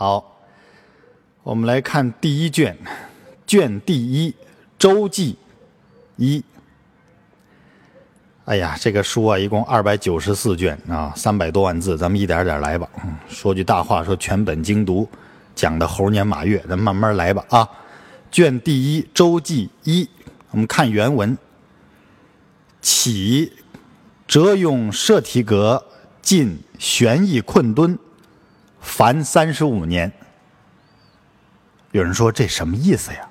[0.00, 0.38] 好，
[1.42, 2.78] 我们来看第一卷，
[3.44, 4.30] 卷第一
[4.78, 5.36] 《周记
[6.14, 6.38] 一》。
[8.44, 12.88] 哎呀，这个书啊，一共二百九十四卷啊，三百多万字，咱们一点点来吧。
[13.28, 15.08] 说句大话，说全本精读，
[15.56, 17.68] 讲的猴年马月，咱慢慢来吧啊。
[18.30, 20.04] 卷第一《周记一》，
[20.52, 21.36] 我们看原文：
[22.80, 23.52] 起，
[24.28, 25.84] 折用摄提格
[26.22, 27.98] 进玄义困敦。
[28.88, 30.10] 凡三十五年，
[31.92, 33.28] 有人说这什么意思呀？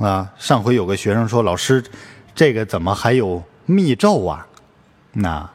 [0.00, 1.82] 啊，上回有个学生说，老师，
[2.34, 4.44] 这个怎么还有密咒啊？
[5.12, 5.48] 那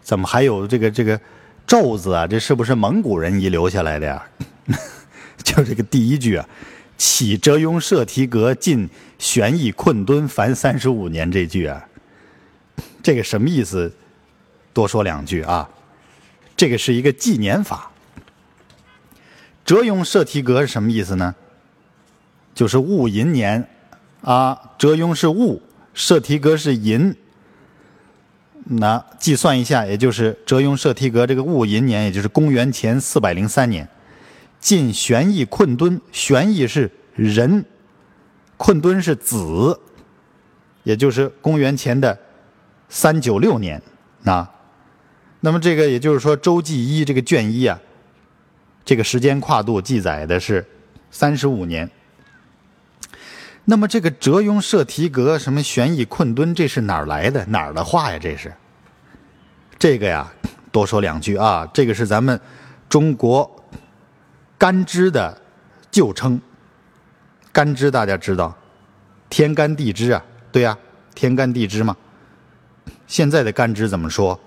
[0.00, 1.20] 怎么还有这个这个
[1.66, 2.24] 咒字啊？
[2.24, 4.24] 这是不是蒙古人遗留下来的呀？
[5.42, 6.48] 就这个第一句啊
[6.96, 8.88] ，“起折雍摄提格，进
[9.18, 11.84] 玄义困敦，凡三十五年”这句啊，
[13.02, 13.92] 这个什么意思？
[14.72, 15.68] 多说两句啊，
[16.56, 17.89] 这个是一个纪年法。
[19.70, 21.32] 折雍摄提格是什么意思呢？
[22.52, 23.68] 就是戊寅年，
[24.20, 25.62] 啊，折雍是戊，
[25.94, 27.14] 摄提格是寅。
[28.64, 33.88] 那计算一下，也就是折雍摄提格这个戊寅年，也就是公元前四百零三年，
[34.58, 37.64] 晋玄义困敦，玄义是壬，
[38.56, 39.78] 困敦是子，
[40.82, 42.18] 也就是公元前的
[42.88, 43.80] 三九六年。
[44.24, 44.50] 啊，
[45.38, 47.78] 那么这个也就是说，《周记一》这个卷一啊。
[48.90, 50.66] 这个时间跨度记载的是
[51.12, 51.88] 三十五年。
[53.64, 57.46] 那么这个折雍摄提格什么玄义困敦，这是哪儿来的？
[57.46, 58.18] 哪儿的话呀？
[58.18, 58.52] 这是
[59.78, 60.28] 这个呀，
[60.72, 61.64] 多说两句啊。
[61.72, 62.40] 这个是咱们
[62.88, 63.48] 中国
[64.58, 65.40] 干支的
[65.92, 66.40] 旧称。
[67.52, 68.52] 干支大家知道，
[69.28, 70.76] 天干地支啊，对呀，
[71.14, 71.96] 天干地支嘛。
[73.06, 74.40] 现在的干支怎么说？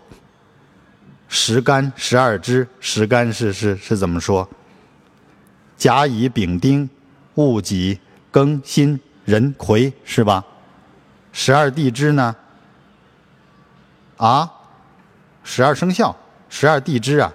[1.35, 4.47] 十干十二支，十干是是是怎么说？
[5.75, 6.87] 甲乙丙丁
[7.33, 7.99] 戊己
[8.31, 10.45] 庚辛壬癸是吧？
[11.31, 12.35] 十二地支呢？
[14.17, 14.47] 啊，
[15.43, 16.15] 十二生肖，
[16.49, 17.33] 十二地支啊？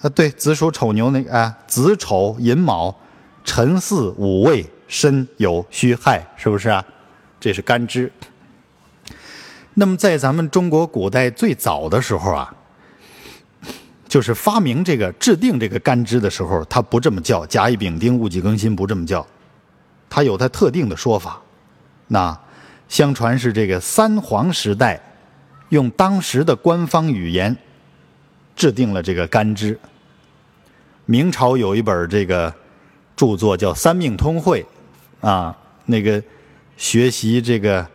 [0.00, 2.98] 啊，对，子鼠丑牛那个啊，子丑寅卯
[3.44, 6.82] 辰巳午未申酉戌亥，是不是啊？
[7.38, 8.10] 这是干支。
[9.74, 12.54] 那么在咱们中国古代最早的时候啊。
[14.12, 19.26] 就是发明这个制定这个干支的时候，他不这么叫甲乙丙丁戊己庚辛不这么叫，
[20.10, 21.40] 他有他特定的说法。
[22.08, 22.38] 那
[22.90, 25.00] 相传是这个三皇时代，
[25.70, 27.56] 用当时的官方语言
[28.54, 29.80] 制定了这个干支。
[31.06, 32.54] 明朝有一本这个
[33.16, 34.62] 著作叫《三命通会》，
[35.26, 35.56] 啊，
[35.86, 36.22] 那个
[36.76, 37.88] 学习这个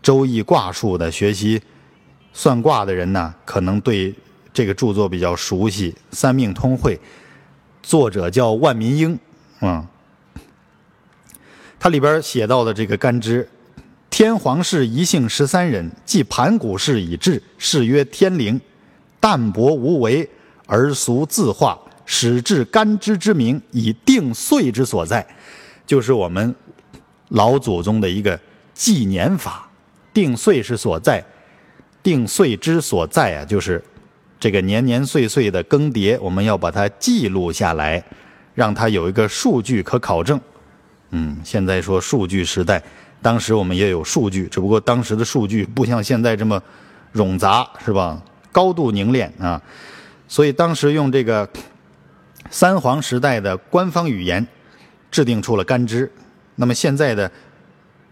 [0.00, 1.60] 周易卦术的、学习
[2.32, 4.14] 算卦的人呢，可能对。
[4.60, 6.94] 这个著作比较熟悉，《三命通会》，
[7.82, 9.18] 作者叫万民英，
[9.62, 9.82] 嗯，
[11.78, 13.48] 它里边写到的这个干支，
[14.10, 18.60] 天皇氏一姓十三人，即盘古氏以至，是曰天灵，
[19.18, 20.28] 淡泊无为，
[20.66, 25.26] 而俗自化，始至干支之名，以定岁之所在，
[25.86, 26.54] 就是我们
[27.28, 28.38] 老祖宗的一个
[28.74, 29.66] 纪年法。
[30.12, 31.24] 定岁是所在，
[32.02, 33.82] 定岁之所在啊，就是。
[34.40, 38.02] 这个年年岁岁的更迭，我们要把它记录下来，
[38.54, 40.40] 让它有一个数据可考证。
[41.10, 42.82] 嗯，现在说数据时代，
[43.20, 46.60] 当时我们也有数据，只不过当时的数据不像现在这么
[47.14, 48.20] 冗杂，是吧？
[48.50, 49.60] 高度凝练啊，
[50.26, 51.46] 所以当时用这个
[52.50, 54.44] 三皇时代的官方语言
[55.10, 56.10] 制定出了干支。
[56.56, 57.30] 那么现在的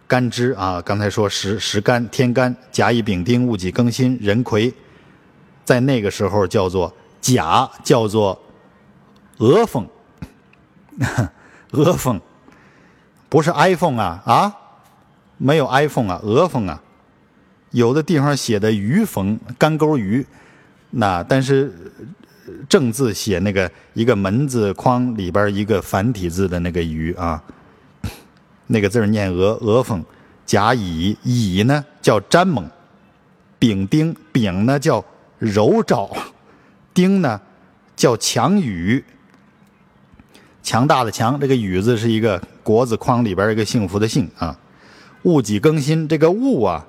[0.06, 4.72] 干支啊，刚才说十十干天干甲乙丙丁戊己庚辛壬癸。
[5.68, 6.90] 在那个时候叫做
[7.20, 8.40] 甲，叫做
[9.36, 9.86] 鹅凤，
[11.72, 12.18] 鹅凤。
[13.28, 14.56] 不是 iPhone 啊啊，
[15.36, 16.82] 没有 iPhone 啊，鹅凤啊，
[17.72, 20.26] 有的地方写的鱼凤，干钩鱼，
[20.88, 21.70] 那但是
[22.66, 27.42] 正字写那个一个门字框里边一个繁体字的那个鱼啊，
[28.68, 30.02] 那个字念鹅鹅凤，
[30.46, 32.66] 甲乙乙呢叫詹猛，
[33.58, 35.04] 丙丁丙呢叫。
[35.38, 36.10] 柔兆，
[36.92, 37.40] 丁呢
[37.96, 39.04] 叫强羽，
[40.62, 44.58] 强大的强，这个羽字是一个国字框里边一个幸福的幸啊。
[45.22, 46.86] 戊己更新，这个戊啊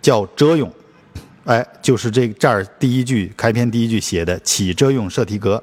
[0.00, 0.72] 叫遮用，
[1.44, 5.62] 哎，就是这这儿第一句开篇第一句写的起遮用摄提格，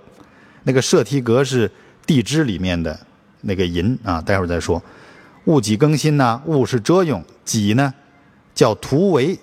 [0.64, 1.70] 那个摄提格是
[2.06, 3.00] 地支里面的
[3.42, 4.82] 那个寅啊，待会儿再说。
[5.46, 7.94] 戊己更新呢，戊是遮用，己呢
[8.54, 9.40] 叫图为。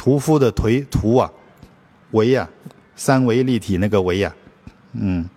[0.00, 1.30] 屠夫的颓屠啊，
[2.12, 2.48] 维呀，
[2.96, 4.34] 三维立体那个维呀，
[4.94, 5.28] 嗯，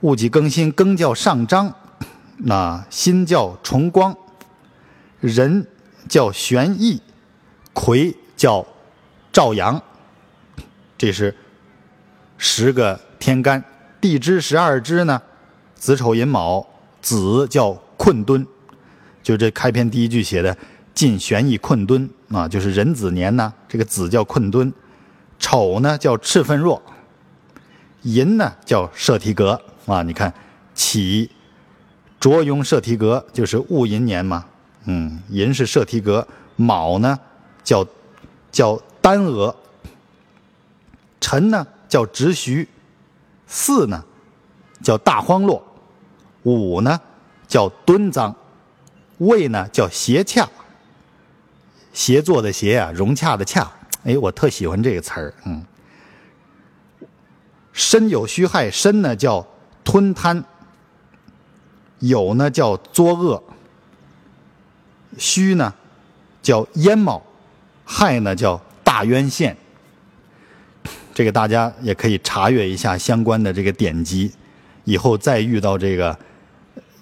[0.00, 1.74] 戊己庚辛，庚叫上章，
[2.36, 4.14] 那辛叫重光，
[5.22, 5.66] 壬
[6.06, 7.00] 叫玄义，
[7.72, 8.66] 癸叫
[9.32, 9.82] 赵阳，
[10.98, 11.34] 这是
[12.36, 13.64] 十个天干。
[14.02, 15.22] 地支十二支呢，
[15.74, 16.66] 子丑寅卯，
[17.00, 18.46] 子叫困敦，
[19.22, 20.54] 就这开篇第一句写的
[20.94, 24.72] 晋玄义困敦啊，就是壬子年呢，这个子叫困敦，
[25.38, 26.80] 丑呢叫赤愤弱，
[28.02, 30.32] 寅呢叫摄提格啊，你看
[30.74, 31.30] 起
[32.20, 34.44] 卓雍摄提格就是戊寅年嘛，
[34.84, 37.18] 嗯，寅是摄提格，卯呢
[37.64, 37.86] 叫
[38.50, 39.54] 叫丹娥，
[41.20, 42.68] 辰呢叫直徐。
[43.54, 44.02] 巳呢，
[44.82, 45.62] 叫大荒落；
[46.44, 46.98] 午呢，
[47.46, 48.34] 叫敦脏；
[49.18, 50.48] 未呢，叫协洽。
[51.92, 53.70] 协作的协啊，融洽的洽。
[54.04, 55.34] 哎，我特喜欢这个词儿。
[55.44, 55.64] 嗯。
[57.72, 59.46] 申有戌亥，申呢叫
[59.82, 60.44] 吞贪，
[62.00, 63.42] 酉呢叫作恶，
[65.16, 65.72] 戌呢
[66.42, 67.22] 叫淹卯，
[67.84, 69.56] 亥呢叫大渊陷。
[71.14, 74.30] 这个大家也可以查阅一下相关的这个典籍，
[74.84, 76.18] 以后再遇到这个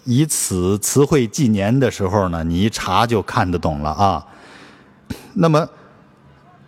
[0.05, 4.25] 以此词汇纪年的时候呢，你一查就看得懂了啊。
[5.35, 5.69] 那么，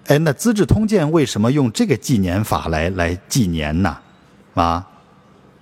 [0.06, 3.98] 哎，那《资治通鉴》为什么用这个纪年法来来纪年呢？
[4.54, 4.86] 啊，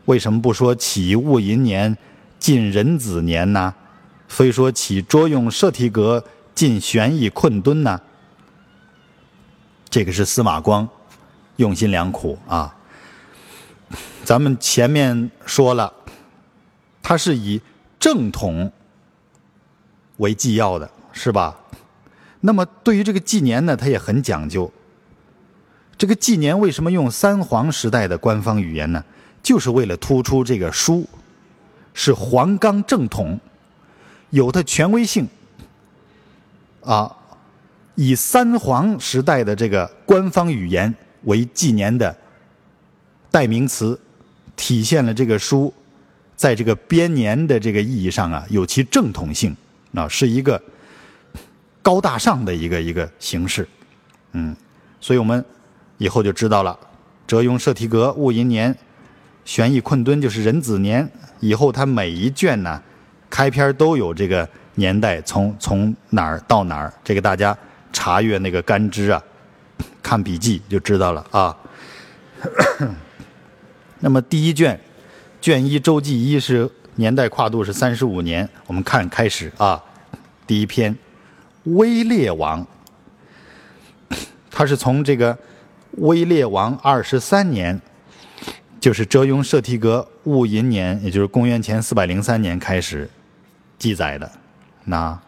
[0.04, 1.96] 为什么不说起戊寅年，
[2.38, 3.74] 进壬子年呢？
[4.28, 6.24] 非说起捉用社提格，
[6.54, 8.00] 进玄义困敦呢？
[9.88, 10.88] 这个是司马光。
[11.56, 12.74] 用心良苦啊！
[14.24, 15.92] 咱们前面说了，
[17.02, 17.60] 他是以
[17.98, 18.72] 正统
[20.16, 21.54] 为纪要的，是吧？
[22.40, 24.70] 那么对于这个纪年呢，它也很讲究。
[25.96, 29.04] 这个纪年为什么用三皇时代的官方语言呢？
[29.42, 31.06] 就是为了突出这个书
[31.92, 33.38] 是皇冈正统，
[34.30, 35.28] 有它权威性
[36.82, 37.16] 啊，
[37.94, 40.94] 以三皇时代的这个官方语言。
[41.24, 42.16] 为纪年的
[43.30, 44.00] 代名词，
[44.56, 45.70] 体现了这个书
[46.34, 49.54] 在这个编年的这个意义上啊，有其正统性
[49.92, 50.58] 啊，是一个
[51.82, 53.66] 高大上的一个一个形式，
[54.32, 54.54] 嗯，
[55.00, 55.44] 所以我们
[55.98, 56.78] 以后就知道了，
[57.26, 58.76] 哲雍摄提格戊寅年，
[59.44, 61.10] 玄义困敦就是壬子年，
[61.40, 62.82] 以后它每一卷呢，
[63.28, 67.56] 开篇都有这个年代从从哪儿到哪儿，这个大家
[67.92, 69.22] 查阅那个干支啊。
[70.02, 71.56] 看笔记就知道了啊。
[74.00, 74.78] 那么第一卷，
[75.40, 78.48] 卷一周记一是年代跨度是三十五年。
[78.66, 79.80] 我们看开始啊，
[80.46, 80.96] 第一篇，
[81.64, 82.66] 威烈王，
[84.50, 85.38] 他是从这个
[85.98, 87.80] 威烈王二十三年，
[88.80, 93.08] 就是哲雍摄提格戊寅年，也就是公元前四百零三年开始
[93.78, 94.30] 记载的。
[94.84, 95.18] 那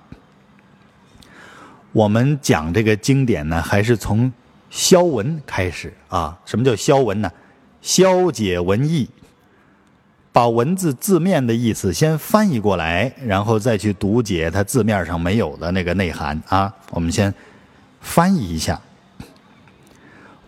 [1.93, 4.33] 我们讲这个经典呢，还是从。
[4.75, 6.35] 消文开始啊？
[6.47, 7.31] 什么叫消文呢？
[7.83, 9.07] 消解文意，
[10.33, 16.75] 把文字字面的意思先翻译过来，然后再去读解它字面上没有的那个内涵啊。
[16.91, 17.33] 我们先
[18.01, 18.81] 翻译一下。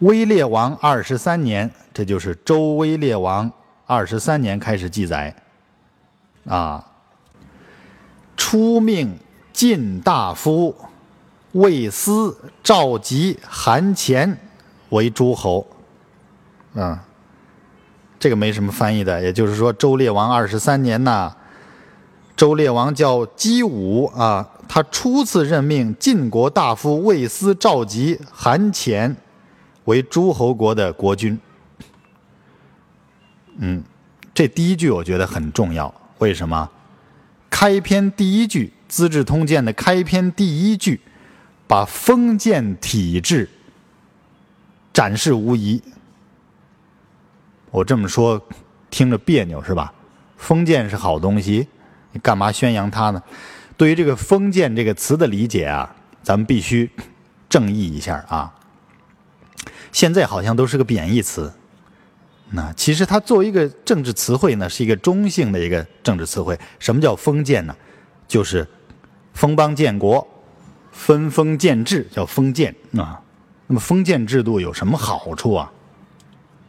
[0.00, 3.50] 威烈王二十三年，这就是周威烈王
[3.86, 5.34] 二十三年开始记载
[6.46, 6.84] 啊。
[8.36, 9.16] 出命
[9.52, 10.74] 晋大夫。
[11.52, 14.36] 魏斯赵吉韩虔
[14.88, 15.64] 为诸侯，
[16.74, 17.00] 啊，
[18.24, 21.30] 这个没什么翻译的，也就是说，周烈王二十三年呐，
[22.34, 29.14] 周烈王叫姬武啊，他初次任命晋国大夫魏斯赵吉韩虔
[29.84, 31.38] 为诸侯国的国君。
[33.58, 33.84] 嗯，
[34.32, 36.70] 这第一句我觉得很重要，为什么？
[37.50, 40.98] 开篇第一句《资治通鉴》的开篇第一句。
[41.66, 43.50] 把封建体制
[44.94, 45.82] 展示无疑。
[47.74, 48.40] 我这么说
[48.88, 49.92] 听着别扭是吧？
[50.36, 51.66] 封建是好东西，
[52.12, 53.20] 你干嘛宣扬它呢？
[53.76, 56.88] 对于这个“封建”这个词的理解啊，咱们必须
[57.48, 58.54] 正义一下啊。
[59.90, 61.52] 现在好像都是个贬义词，
[62.50, 66.56] 那其实它作为一个政治词汇呢，是一个中性的一个政治词汇。
[66.78, 67.74] 什么叫封建呢？
[68.28, 68.64] 就是
[69.32, 70.24] 封邦建国。
[70.92, 73.20] 分封建制叫封建啊，
[73.66, 75.72] 那么封建制度有什么好处啊？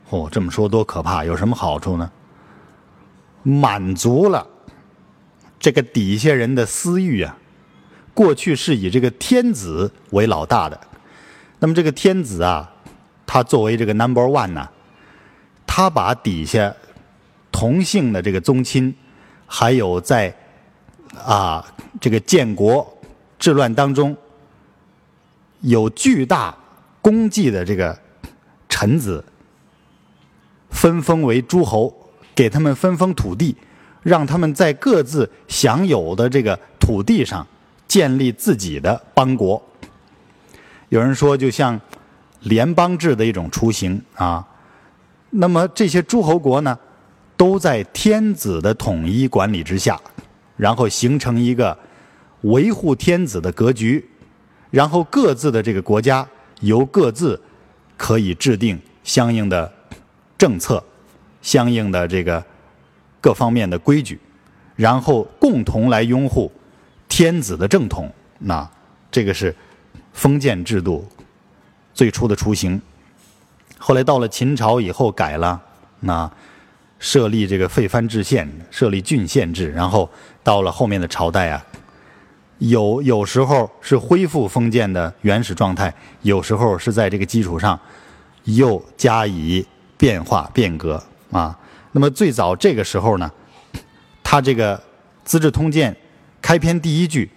[0.10, 1.26] 哦，这么说多可怕！
[1.26, 2.10] 有什么好处呢？
[3.44, 4.48] 满足了
[5.60, 7.38] 这个底下人的私欲啊。
[8.14, 10.80] 过去是以这个天子为老大的，
[11.60, 12.72] 那么这个天子啊，
[13.26, 14.70] 他作为这个 number one 呢，
[15.68, 16.74] 他把底下
[17.52, 18.96] 同姓的这个宗亲，
[19.46, 20.34] 还有在
[21.26, 21.66] 啊
[22.00, 22.98] 这个建国
[23.38, 24.16] 治乱当中
[25.60, 26.56] 有巨大
[27.02, 28.00] 功绩的这个
[28.70, 29.24] 臣子，
[30.76, 31.92] 分封为诸侯，
[32.36, 33.56] 给他们分封土地，
[34.04, 37.48] 让他们在各自享有的这个土地上
[37.88, 39.60] 建立自己的邦国。
[40.90, 41.80] 有人说，就像
[42.42, 44.46] 联邦制的一种雏形啊。
[45.32, 46.78] 那么这些诸侯国呢，
[47.38, 50.00] 都在天子的统一管理之下，
[50.58, 51.78] 然后形成一个
[52.42, 54.08] 维护天子的格局，
[54.72, 56.28] 然后各自的这个国家
[56.60, 57.42] 由各自
[57.98, 59.72] 可以制定相应的
[60.38, 60.84] 政策、
[61.42, 62.44] 相应的这个
[63.20, 64.20] 各方面的规矩，
[64.76, 66.52] 然后共同来拥护
[67.08, 68.12] 天子的正统。
[68.40, 68.70] 那
[69.12, 69.56] 这个是。
[70.14, 71.06] 封建制度
[71.94, 72.82] 最初的雏形，
[73.78, 75.62] 后来到了秦朝以后改了，
[76.00, 76.32] 那
[77.00, 80.10] 设立这个废藩置县，设立郡县制，然后
[80.42, 81.62] 到了后面的朝代啊，
[82.60, 87.78] 有有时候是恢复封建的原始状态，有时候是在这个基础上
[88.46, 91.58] 又加以变化变革啊。
[91.92, 93.32] 那么最早这个时候呢，
[94.24, 94.78] 他这个
[95.24, 95.94] 《资治通鉴》
[96.42, 97.30] 开篇第一句。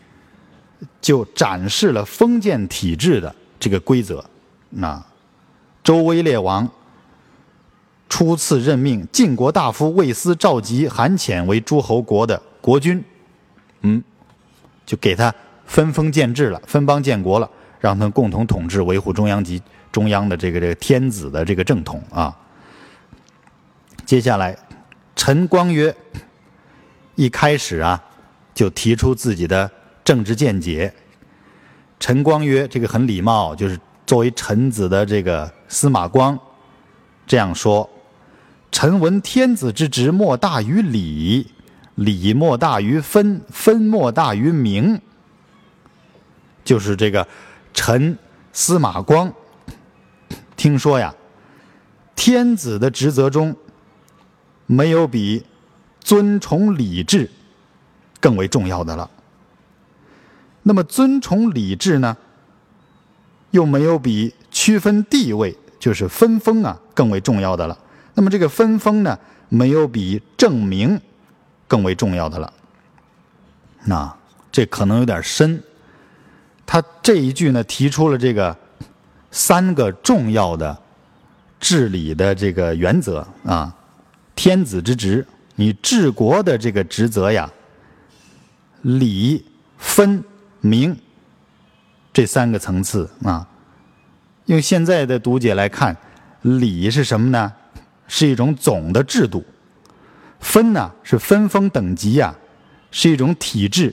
[1.00, 4.24] 就展示了封建体制的这个规则。
[4.70, 5.04] 那
[5.82, 6.68] 周威烈王
[8.08, 13.02] 初次任命晋国大夫魏斯、赵吉、韩潜为诸侯国的国君，
[13.80, 14.00] 嗯，
[14.86, 15.34] 就给他
[15.66, 17.50] 分封建制了，分邦建国了，
[17.80, 19.60] 让他们共同统治，维护中央及
[19.90, 22.32] 中央的这个这个天子的这个正统啊。
[24.08, 24.56] 接下来，
[25.14, 25.94] 陈光曰，
[27.14, 28.02] 一开始啊，
[28.54, 29.70] 就提出自己的。
[30.02, 30.90] 政治见解，
[32.00, 36.38] 陈光曰：“这个很礼貌，就是作为臣子的这个司马光
[37.26, 37.86] 这样说
[38.72, 41.46] ：‘臣闻天子之职莫大于礼，
[41.96, 44.98] 礼莫大于分，分莫大于名。’
[46.64, 47.28] 就是这个
[47.74, 48.16] 臣
[48.54, 49.30] 司马光
[50.56, 51.14] 听说呀，
[52.16, 53.54] 天子的职责中
[54.68, 55.44] 没有比
[55.98, 57.28] 尊崇礼制
[58.20, 59.10] 更为重要的了。”
[60.62, 62.16] 那么尊崇礼制呢，
[63.52, 67.78] 又没有比区分地位，就是分封啊，更为重要的了。
[68.12, 71.00] 那么这个分封呢，没有比证明
[71.66, 72.52] 更为重要的了。
[73.84, 74.14] 那
[74.52, 75.62] 这可能有点深。
[76.66, 78.54] 他这一句呢，提出了这个
[79.30, 80.76] 三个重要的
[81.58, 83.74] 治理的这个原则啊。
[84.38, 85.26] 天子之职，
[85.56, 87.50] 你治国的这个职责呀，
[88.82, 89.44] 礼
[89.76, 90.22] 分。
[90.60, 90.96] 名
[92.12, 93.46] 这三个层次啊，
[94.46, 95.96] 用现在的读解来看，
[96.42, 97.52] 礼是什么呢？
[98.08, 99.40] 是一种总的制度；
[100.40, 102.34] 分呢是分封等级呀，
[102.90, 103.92] 是一种体制；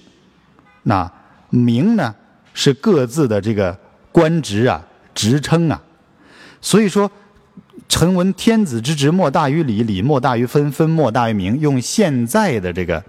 [0.81, 1.11] 那
[1.51, 2.15] 名呢
[2.55, 3.77] 是各自的这个
[4.11, 4.83] 官职啊、
[5.13, 5.79] 职称啊。
[6.61, 7.09] 所以说，
[7.87, 11.59] 臣闻天子之职莫大于礼，礼莫大于分，分莫大于名。
[11.59, 13.03] 用现在的这个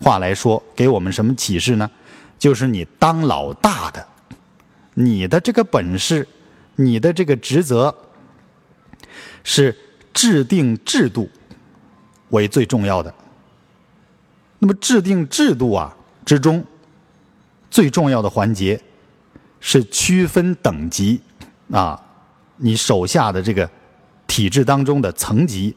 [0.00, 1.90] 话来说，给我们什么启示呢？
[2.38, 4.06] 就是你当老大的，
[4.94, 6.26] 你的这个本事，
[6.74, 7.94] 你的这个职责，
[9.42, 9.74] 是
[10.12, 11.30] 制定制度
[12.30, 13.14] 为最重要的。
[14.58, 16.64] 那么制定制度啊之中，
[17.70, 18.80] 最重要的环节
[19.60, 21.20] 是区分等级
[21.70, 21.98] 啊，
[22.56, 23.68] 你手下的这个
[24.36, 25.74] 体制当中的层级，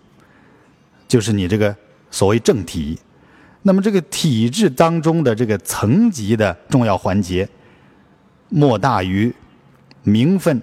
[1.07, 1.73] 就是你这个
[2.11, 2.99] 所谓政体。
[3.61, 7.47] 那么这个体制当中的这个层级的重要环节，
[8.49, 9.33] 莫大于
[10.03, 10.61] 名分，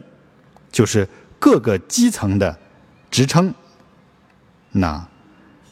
[0.70, 2.54] 就是各个基层的
[3.10, 3.54] 职称。
[4.72, 5.08] 那，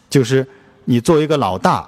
[0.09, 0.49] 就是
[0.87, 1.87] 你作为一个老大，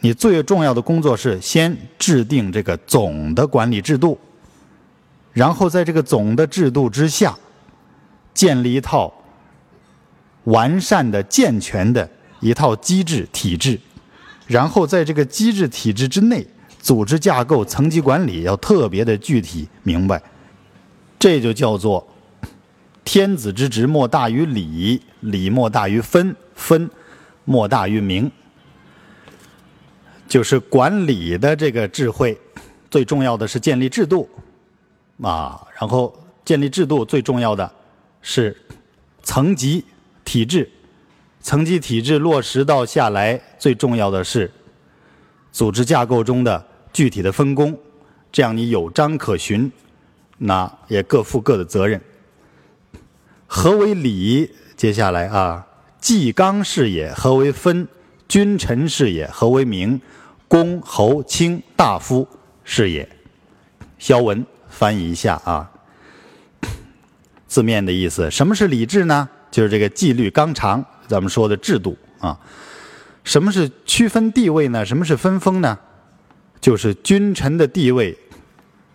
[0.00, 4.18] 你最重要的工作是先制定这个总的管理制度，
[5.34, 7.36] 然后在这个总的制度之下，
[8.32, 9.12] 建立一套
[10.44, 12.08] 完善的、健全的
[12.40, 13.78] 一套机制体制。
[14.46, 16.46] 然后在这个机制体制之内，
[16.78, 20.22] 组织架构、层级管理要特别的具体明白，
[21.18, 22.06] 这就叫做
[23.04, 26.90] 天子之职莫大于礼，礼莫大于分，分
[27.44, 28.30] 莫大于名，
[30.28, 32.38] 就是管理的这个智慧，
[32.90, 34.28] 最重要的是建立制度。
[35.22, 36.12] 啊，然后
[36.44, 37.72] 建立制度最重要的
[38.20, 38.54] 是
[39.22, 39.82] 层级
[40.24, 40.70] 体制。
[41.40, 44.50] 层级体制落实到下来，最重要的是
[45.52, 47.78] 组织架构中的具体的分工，
[48.32, 49.70] 这样你有章可循，
[50.38, 52.00] 那也各负各的责任。
[53.46, 54.50] 何为礼？
[54.74, 55.66] 接下来啊，
[56.00, 57.12] 纪纲是也。
[57.12, 57.86] 何为分？
[58.26, 59.26] 君臣是也。
[59.28, 60.00] 何为名？
[60.48, 62.26] 公侯卿大夫
[62.64, 63.06] 是也。
[63.98, 65.70] 萧文翻译一下啊，
[67.46, 69.28] 字面的意思，什么是礼制呢？
[69.54, 72.36] 就是这个纪律纲常，咱们说的制度啊。
[73.22, 74.84] 什么是区分地位呢？
[74.84, 75.78] 什么是分封呢？
[76.60, 78.18] 就是君臣的地位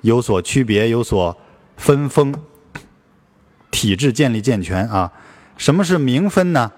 [0.01, 1.33] 有所区别，有所
[1.77, 2.35] 分封，
[3.71, 5.09] 体制建立健全啊。
[5.55, 6.69] 什么是名分呢？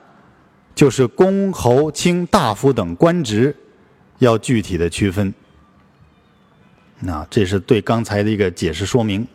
[0.75, 3.55] 就是公侯卿大夫等官职
[4.19, 5.33] 要具体的区分。
[6.99, 9.27] 那这是对刚才的一个解释说明。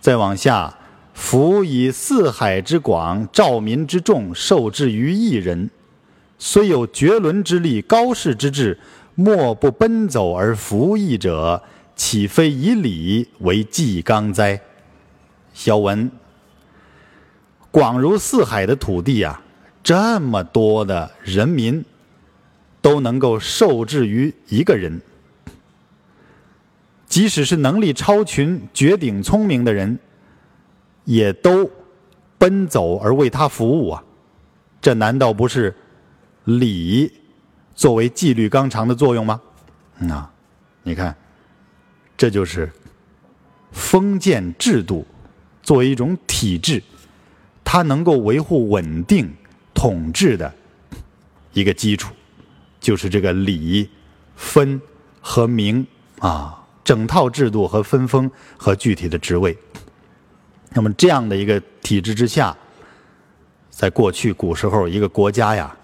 [0.00, 0.74] 再往下。
[1.18, 5.68] 夫以四海之广，兆民之众，受制于一人，
[6.38, 8.78] 虽有绝伦之力、高士之志，
[9.16, 11.60] 莫不奔走而服役者，
[11.96, 14.58] 岂非以礼为纪纲哉？
[15.52, 16.10] 小文，
[17.72, 19.42] 广如四海的土地啊，
[19.82, 21.84] 这么多的人民
[22.80, 25.02] 都能够受制于一个人，
[27.06, 29.98] 即使是能力超群、绝顶聪明的人。
[31.08, 31.68] 也都
[32.36, 34.04] 奔走而为他服务啊，
[34.78, 35.74] 这难道不是
[36.44, 37.10] 礼
[37.74, 39.40] 作为纪律纲常的作用吗？
[40.10, 40.30] 啊，
[40.82, 41.16] 你看，
[42.14, 42.70] 这就是
[43.72, 45.06] 封建制度
[45.62, 46.82] 作为一种体制，
[47.64, 49.32] 它能够维护稳定
[49.72, 50.52] 统治的
[51.54, 52.12] 一个基础，
[52.80, 53.88] 就是这个礼
[54.36, 54.78] 分
[55.22, 55.86] 和名
[56.18, 59.56] 啊，整套制度和分封和具体的职位。
[60.70, 62.56] 那么这样的一个体制之下，
[63.70, 65.74] 在过去古时候，一个国家呀，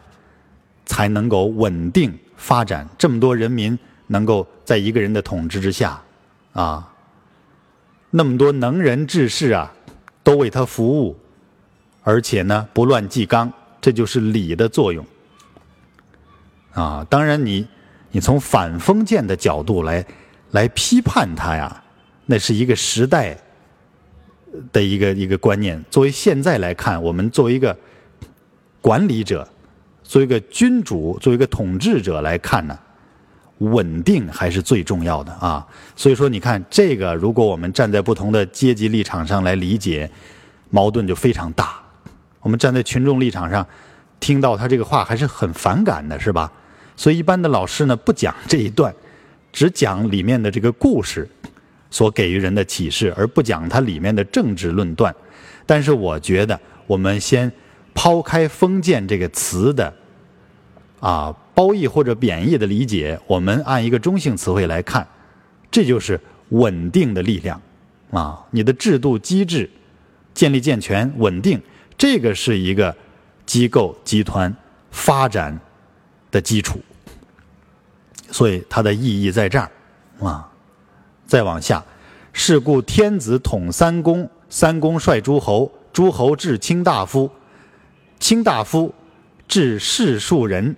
[0.84, 2.86] 才能够稳定发展。
[2.98, 6.00] 这么多人民能够在一个人的统治之下，
[6.52, 6.92] 啊，
[8.10, 9.72] 那么多能人志士啊，
[10.22, 11.18] 都为他服务，
[12.02, 13.50] 而且呢不乱纪纲，
[13.80, 15.04] 这就是礼的作用。
[16.74, 17.66] 啊，当然你
[18.10, 20.04] 你从反封建的角度来
[20.50, 21.82] 来批判他呀，
[22.26, 23.38] 那是一个时代。
[24.72, 27.76] 的一个一个观念，作为现在来看，我们作为一个
[28.80, 29.48] 管理者，
[30.02, 32.78] 作为一个君主，作为一个统治者来看呢，
[33.58, 35.66] 稳定还是最重要的啊。
[35.96, 40.10] 所以说，你看这个，如果我们站在不同的阶级立场上来理解，
[40.70, 41.80] 矛盾就非常大。
[42.40, 43.66] 我们站在群众立场上，
[44.20, 46.52] 听到他这个话还是很反感的，是吧？
[46.96, 48.94] 所以一般的老师呢，不讲这一段，
[49.52, 51.28] 只讲里面的这个故事。
[51.94, 55.14] 所给予人的启示，而不讲它里面的政治论断。
[55.64, 57.52] 但是，我觉得我们先
[57.94, 59.94] 抛开“封建”这个词的
[60.98, 65.06] 啊褒义或者贬义的理解，我们按一个中性词汇来看，
[65.70, 67.62] 这就是稳定的力量
[68.10, 68.44] 啊！
[68.50, 69.70] 你的制度机制
[70.34, 71.62] 建立健全、稳定，
[71.96, 72.92] 这个是一个
[73.46, 74.52] 机构集团
[74.90, 75.56] 发展
[76.32, 76.80] 的基础。
[78.32, 79.70] 所以，它的意义在这儿
[80.18, 80.50] 啊。
[81.26, 81.84] 再往下，
[82.32, 87.30] 是故天子统三公，三公率诸侯，诸侯治卿大夫，
[88.20, 88.92] 卿大夫
[89.48, 90.74] 治士庶人。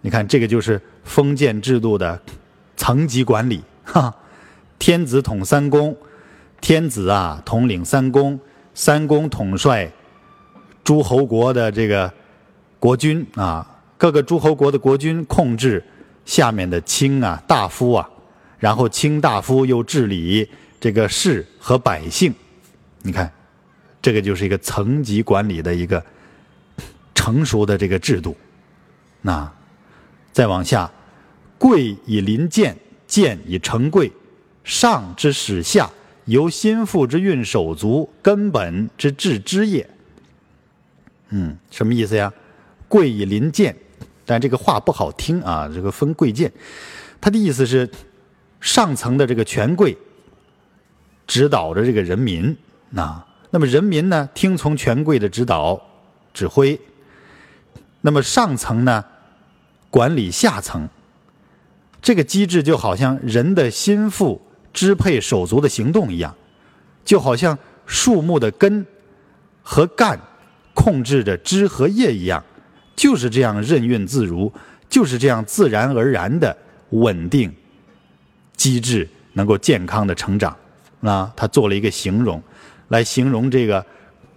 [0.00, 2.20] 你看，这个就是封建制度的
[2.76, 3.62] 层级管理。
[3.84, 4.14] 哈，
[4.78, 5.96] 天子统三公，
[6.60, 8.38] 天子啊统领三公，
[8.74, 9.90] 三公统帅
[10.82, 12.12] 诸侯国的这个
[12.78, 15.82] 国君啊，各个诸侯国的国君控制
[16.24, 18.08] 下面的卿啊、大夫啊。
[18.64, 20.48] 然后卿大夫又治理
[20.80, 22.32] 这个士和百姓，
[23.02, 23.30] 你看，
[24.00, 26.02] 这个就是一个层级管理的一个
[27.14, 28.34] 成熟的这个制度。
[29.20, 29.52] 那
[30.32, 30.90] 再往下，
[31.58, 32.74] 贵以临贱，
[33.06, 34.10] 贱以成贵，
[34.64, 35.90] 上之始下，
[36.24, 39.86] 由心腹之运手足，根本之治之也。
[41.28, 42.32] 嗯，什么意思呀？
[42.88, 43.76] 贵以临贱，
[44.24, 46.50] 但这个话不好听啊，这个分贵贱，
[47.20, 47.86] 他的意思是。
[48.64, 49.94] 上层的这个权贵
[51.26, 52.56] 指导着这个人民，
[52.88, 55.78] 那那么人民呢听从权贵的指导
[56.32, 56.80] 指挥，
[58.00, 59.04] 那么上层呢
[59.90, 60.88] 管理下层，
[62.00, 64.40] 这个机制就好像人的心腹
[64.72, 66.34] 支配手足的行动一样，
[67.04, 68.86] 就好像树木的根
[69.62, 70.18] 和干
[70.72, 72.42] 控制着枝和叶一样，
[72.96, 74.50] 就是这样任运自如，
[74.88, 76.56] 就是这样自然而然的
[76.88, 77.54] 稳定。
[78.56, 80.56] 机制能够健康的成长，
[81.00, 82.42] 啊，他做了一个形容，
[82.88, 83.84] 来形容这个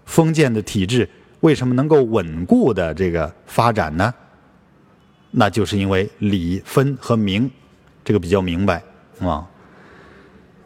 [0.05, 1.07] 封建的体制
[1.41, 4.13] 为什么能够稳固的这个发展呢？
[5.31, 7.49] 那就是因为礼分和名，
[8.03, 8.81] 这个比较明白
[9.19, 9.45] 啊。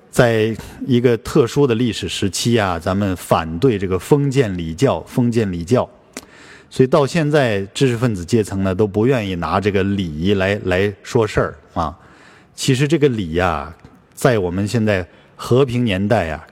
[0.10, 5.90] 在一个特殊的历史时期啊，咱们反对这个封建礼教，封建礼教
[6.70, 11.98] 所以到现在，知识分子阶层呢都不愿意拿这个礼来来说事儿啊。
[12.54, 13.74] 其实这个礼呀，
[14.14, 16.46] 在我们现在和平年代呀，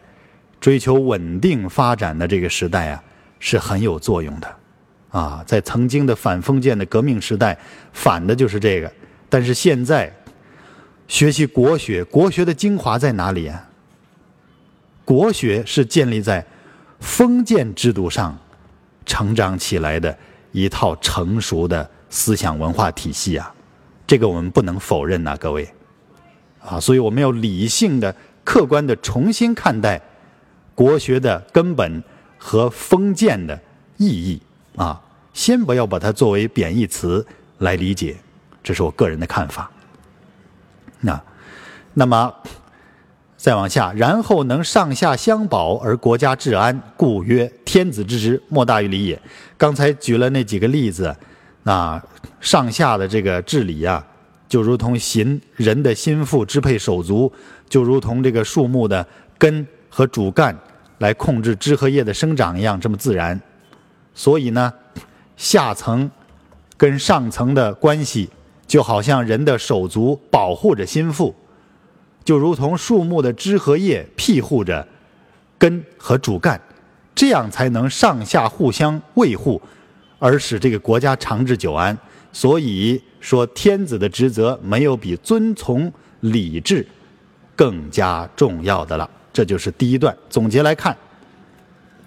[0.60, 3.04] 追求稳定发展的这个时代啊，
[3.40, 4.56] 是很有作用的。
[5.10, 7.58] 啊，在曾经的反封建的革命时代，
[7.94, 8.92] 反的就是这个。
[9.30, 10.12] 但是现在，
[11.08, 13.68] 学习国学，国学的精华在哪里啊？
[15.06, 16.46] 国学是建立在
[17.00, 18.38] 封建制度上。
[19.06, 20.16] 成长起来的
[20.52, 23.52] 一套成熟的思想文化体系啊，
[24.06, 25.68] 这个我们不能否认呐，各位，
[26.62, 30.02] 啊，所以我们要理性的、客观的重新看待
[30.76, 32.04] 国学的根本
[32.38, 33.60] 和封建的
[33.98, 34.42] 意义
[34.76, 35.02] 啊，
[35.34, 37.26] 先不要把它作为贬义词
[37.60, 38.16] 来理解，
[38.64, 39.70] 这是我个人的看法。
[41.02, 41.22] 那，
[41.94, 42.34] 那么。
[43.42, 49.18] 再往下，然后能上下相保而国家治安，故曰天子之职，莫大于礼也。
[49.58, 51.16] 刚才举了那几个例子，
[51.64, 52.04] 啊，
[52.42, 54.06] 上下的这个治理啊，
[54.50, 57.32] 就如同行人的心腹支配手足，
[57.70, 59.08] 就如同这个树木的
[59.38, 60.58] 根和主干
[60.98, 63.40] 来控制枝和叶的生长一样，这么自然。
[64.16, 64.74] 所以呢，
[65.38, 66.10] 下层
[66.76, 68.28] 跟上层的关系，
[68.68, 71.34] 就好像人的手足保护着心腹。
[72.26, 74.86] 就如同树木的枝和叶庇护着
[75.58, 76.60] 根和主干，
[77.14, 79.62] 这样才能上下互相卫护，
[80.18, 81.98] 而使这个国家长治久安。
[82.32, 86.86] 所以说，天子的职责没有比遵从礼制
[87.56, 89.10] 更加重要的了。
[89.32, 90.96] 这就是第一段总结来看，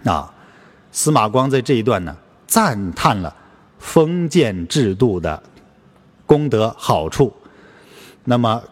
[0.05, 0.33] 啊，
[0.91, 3.35] 司马光在这一段呢赞叹了
[3.79, 5.43] 封建制度的
[6.27, 7.33] 功德好处，
[8.25, 8.63] 那么。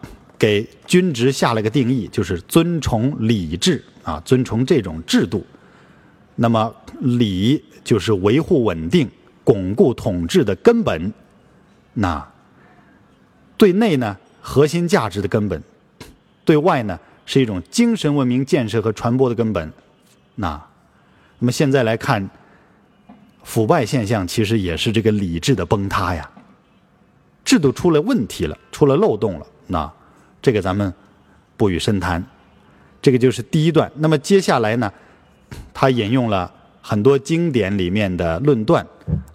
[0.41, 5.45] 给君职下了个定义，就是尊崇礼制啊，尊崇这种制度。
[6.35, 9.07] 那么礼就是维护稳定、
[9.43, 11.13] 巩固统治的根本。
[11.93, 12.27] 那
[13.57, 15.59] 对内呢，核心价值的根本；
[16.45, 19.71] 对外呢，是一种精神文明建设和传播的根本。
[20.35, 20.61] 那
[21.39, 22.29] 那么现在来看，
[23.43, 26.29] 腐败现象其实也是这个理智的崩塌呀，
[27.43, 29.45] 制度出了问题了，出了漏洞了。
[29.67, 29.91] 那。
[30.43, 30.91] 这个咱们
[31.55, 32.25] 不予深谈，
[32.99, 33.91] 这个就是第一段。
[33.97, 34.91] 那么接下来呢，
[35.71, 36.51] 他引用了
[36.81, 38.83] 很多经典里面的论断，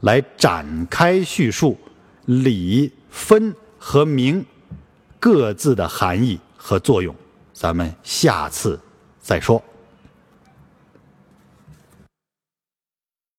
[0.00, 1.78] 来展开叙述
[2.26, 4.44] 理、分和名
[5.18, 7.14] 各自的含义和作用。
[7.52, 8.78] 咱们下次
[9.20, 9.62] 再说。